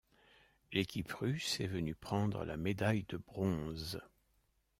[0.73, 3.99] L'équipe russe est venue prendre la médaille de bronze.